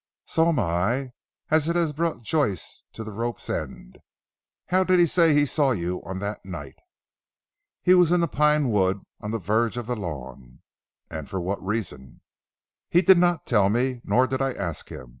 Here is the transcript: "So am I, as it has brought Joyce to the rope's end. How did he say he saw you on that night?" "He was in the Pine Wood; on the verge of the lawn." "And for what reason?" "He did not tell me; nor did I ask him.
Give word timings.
"So 0.25 0.49
am 0.49 0.57
I, 0.57 1.11
as 1.51 1.69
it 1.69 1.75
has 1.75 1.93
brought 1.93 2.23
Joyce 2.23 2.83
to 2.93 3.03
the 3.03 3.11
rope's 3.11 3.47
end. 3.51 3.99
How 4.69 4.83
did 4.83 4.99
he 4.99 5.05
say 5.05 5.31
he 5.31 5.45
saw 5.45 5.73
you 5.73 6.01
on 6.03 6.17
that 6.17 6.43
night?" 6.43 6.73
"He 7.83 7.93
was 7.93 8.11
in 8.11 8.19
the 8.21 8.27
Pine 8.27 8.71
Wood; 8.71 9.03
on 9.19 9.29
the 9.29 9.37
verge 9.37 9.77
of 9.77 9.85
the 9.85 9.95
lawn." 9.95 10.63
"And 11.11 11.29
for 11.29 11.39
what 11.39 11.63
reason?" 11.63 12.21
"He 12.89 13.03
did 13.03 13.19
not 13.19 13.45
tell 13.45 13.69
me; 13.69 14.01
nor 14.03 14.25
did 14.25 14.41
I 14.41 14.53
ask 14.53 14.89
him. 14.89 15.09